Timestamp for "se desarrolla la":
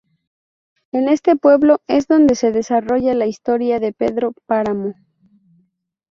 2.33-3.27